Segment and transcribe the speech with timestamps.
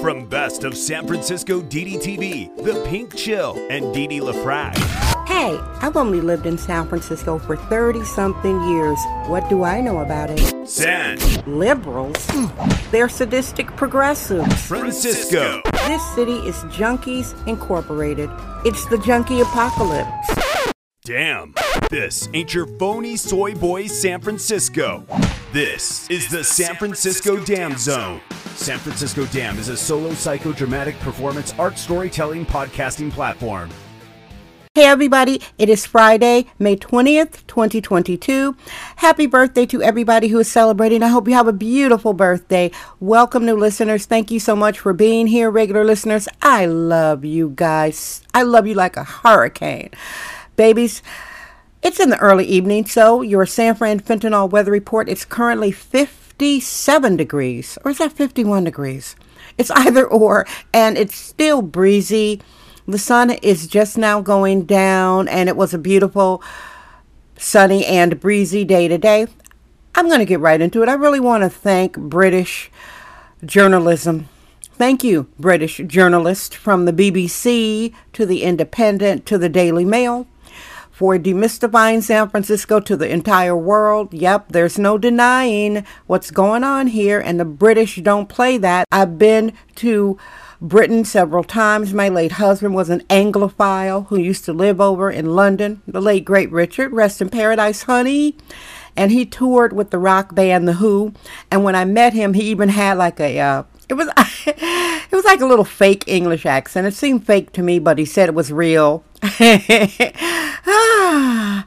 [0.00, 4.76] From Best of San Francisco DDTV, The Pink Chill, and Didi LaFrac.
[5.26, 8.98] Hey, I've only lived in San Francisco for 30 something years.
[9.26, 10.68] What do I know about it?
[10.68, 12.24] San Liberals?
[12.92, 14.66] They're sadistic progressives.
[14.66, 15.62] Francisco.
[15.88, 18.30] This city is Junkies Incorporated.
[18.64, 20.08] It's the junkie apocalypse.
[21.04, 21.54] Damn.
[21.90, 25.06] This ain't your phony soy boy San Francisco.
[25.54, 28.20] This is the San Francisco Dam Zone.
[28.56, 33.70] San Francisco Dam is a solo psychodramatic performance art storytelling podcasting platform.
[34.74, 38.54] Hey everybody, it is Friday, May 20th, 2022.
[38.96, 41.02] Happy birthday to everybody who is celebrating.
[41.02, 42.70] I hope you have a beautiful birthday.
[43.00, 44.04] Welcome, new listeners.
[44.04, 46.28] Thank you so much for being here, regular listeners.
[46.42, 48.20] I love you guys.
[48.34, 49.88] I love you like a hurricane.
[50.54, 51.02] Babies,
[51.82, 57.16] it's in the early evening, so your San Fran fentanyl weather report is currently 57
[57.16, 59.14] degrees, or is that 51 degrees?
[59.56, 62.40] It's either or, and it's still breezy.
[62.86, 66.42] The sun is just now going down, and it was a beautiful,
[67.36, 69.26] sunny, and breezy day today.
[69.94, 70.88] I'm going to get right into it.
[70.88, 72.70] I really want to thank British
[73.44, 74.28] journalism.
[74.72, 80.26] Thank you, British journalists, from the BBC to the Independent to the Daily Mail,
[80.98, 84.12] for demystifying San Francisco to the entire world.
[84.12, 88.84] Yep, there's no denying what's going on here, and the British don't play that.
[88.90, 90.18] I've been to
[90.60, 91.94] Britain several times.
[91.94, 95.82] My late husband was an Anglophile who used to live over in London.
[95.86, 98.36] The late great Richard, rest in paradise, honey.
[98.96, 101.12] And he toured with the rock band The Who.
[101.48, 104.08] And when I met him, he even had like a uh, it was
[104.46, 106.88] it was like a little fake English accent.
[106.88, 109.04] It seemed fake to me, but he said it was real.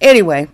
[0.00, 0.48] anyway,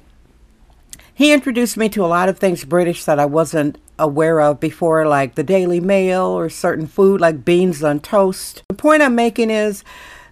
[1.14, 5.06] he introduced me to a lot of things British that I wasn't aware of before,
[5.06, 8.62] like the Daily Mail or certain food like beans on toast.
[8.68, 9.84] The point I'm making is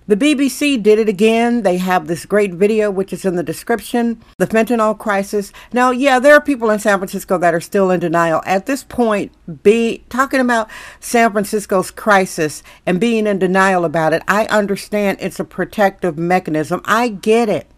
[0.08, 1.62] the BBC did it again.
[1.62, 5.52] They have this great video, which is in the description the fentanyl crisis.
[5.72, 8.42] Now, yeah, there are people in San Francisco that are still in denial.
[8.46, 9.32] At this point,
[9.62, 15.38] be talking about San Francisco's crisis and being in denial about it, I understand it's
[15.38, 16.80] a protective mechanism.
[16.86, 17.70] I get it.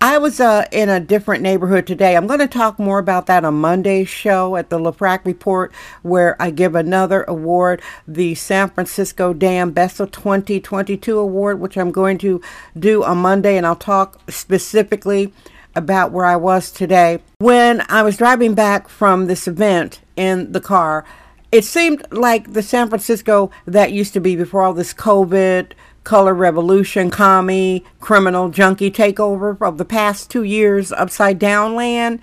[0.00, 2.16] I was uh, in a different neighborhood today.
[2.16, 5.72] I'm going to talk more about that on Monday's show at the LaFrac Report,
[6.02, 11.92] where I give another award, the San Francisco Dam Best of 2022 Award, which I'm
[11.92, 12.40] going to
[12.78, 15.32] do on Monday, and I'll talk specifically
[15.74, 17.20] about where I was today.
[17.38, 21.04] When I was driving back from this event in the car,
[21.50, 25.72] it seemed like the San Francisco that used to be before all this COVID
[26.04, 32.20] color revolution, commie, criminal, junkie takeover of the past two years, upside down land.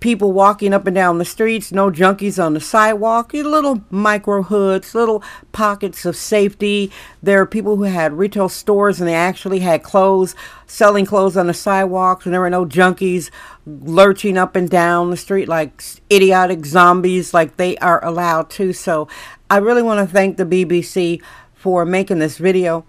[0.00, 4.94] People walking up and down the streets, no junkies on the sidewalk, little micro hoods,
[4.94, 6.92] little pockets of safety.
[7.20, 10.36] There are people who had retail stores and they actually had clothes,
[10.68, 13.30] selling clothes on the sidewalks, and there were no junkies
[13.66, 18.72] lurching up and down the street like idiotic zombies like they are allowed to.
[18.72, 19.08] So
[19.50, 21.20] I really want to thank the BBC
[21.58, 22.84] for making this video.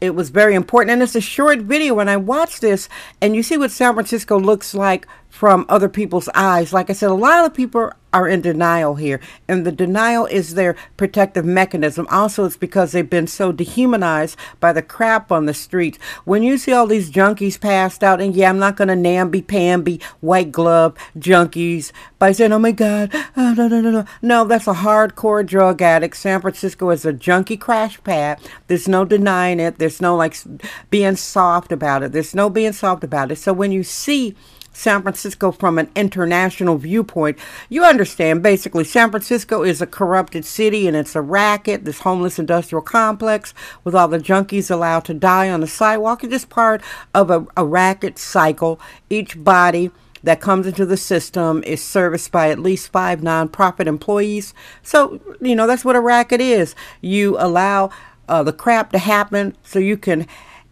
[0.00, 1.94] It was very important, and it's a short video.
[1.94, 2.88] When I watch this,
[3.20, 6.72] and you see what San Francisco looks like from other people's eyes.
[6.72, 9.18] Like I said, a lot of people are in denial here,
[9.48, 12.06] and the denial is their protective mechanism.
[12.08, 15.98] Also, it's because they've been so dehumanized by the crap on the streets.
[16.24, 19.42] When you see all these junkies passed out, and yeah, I'm not going to namby
[19.42, 21.90] pamby white glove junkies
[22.20, 24.04] by saying, oh my God, oh, no, no, no, no.
[24.22, 26.16] No, that's a hardcore drug addict.
[26.16, 28.38] San Francisco is a junkie crash pad.
[28.68, 29.80] There's no denying it.
[29.80, 30.36] There's no like
[30.90, 32.12] being soft about it.
[32.12, 33.36] There's no being soft about it.
[33.36, 34.36] So when you see
[34.74, 40.86] San Francisco from an international viewpoint, you understand basically San Francisco is a corrupted city
[40.86, 45.48] and it's a racket, this homeless industrial complex with all the junkies allowed to die
[45.48, 46.22] on the sidewalk.
[46.22, 46.82] It's just part
[47.14, 48.78] of a, a racket cycle.
[49.08, 49.90] Each body
[50.24, 54.54] that comes into the system is serviced by at least five nonprofit employees.
[54.82, 56.74] So, you know, that's what a racket is.
[57.00, 57.90] You allow
[58.28, 60.26] uh, the crap to happen so you can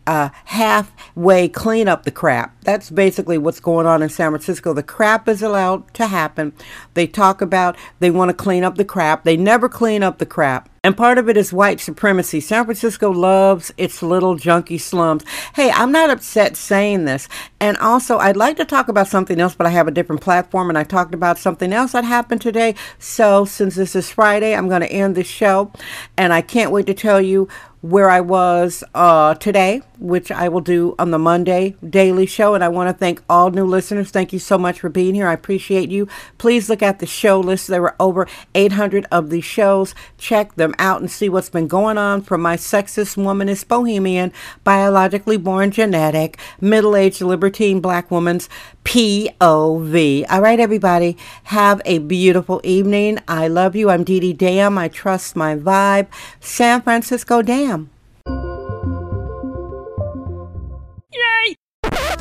[0.06, 2.54] uh, halfway clean up the crap.
[2.62, 4.72] That's basically what's going on in San Francisco.
[4.72, 6.52] The crap is allowed to happen.
[6.94, 9.24] They talk about they want to clean up the crap.
[9.24, 10.68] They never clean up the crap.
[10.84, 12.40] And part of it is white supremacy.
[12.40, 15.22] San Francisco loves its little junky slums.
[15.54, 17.28] Hey, I'm not upset saying this.
[17.60, 20.68] And also, I'd like to talk about something else, but I have a different platform
[20.68, 22.74] and I talked about something else that happened today.
[22.98, 25.70] So, since this is Friday, I'm going to end the show.
[26.16, 27.46] And I can't wait to tell you
[27.82, 32.54] where I was uh, today, which I will do on the Monday daily show.
[32.54, 34.10] And I want to thank all new listeners.
[34.10, 35.26] Thank you so much for being here.
[35.26, 36.06] I appreciate you.
[36.38, 37.66] Please look at the show list.
[37.66, 39.96] There were over 800 of these shows.
[40.16, 44.32] Check them out and see what's been going on from my sexist, womanist, bohemian,
[44.64, 48.48] biologically born genetic, middle aged libertine black woman's
[48.84, 50.26] POV.
[50.30, 53.18] All right, everybody, have a beautiful evening.
[53.28, 53.90] I love you.
[53.90, 54.78] I'm Dee Dee Dam.
[54.78, 56.08] I trust my vibe.
[56.40, 57.90] San Francisco Dam.